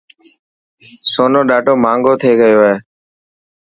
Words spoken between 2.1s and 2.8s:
ٿي گيو هي.